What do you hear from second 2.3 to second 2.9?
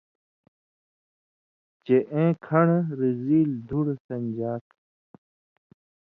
(کھن٘ڑہ)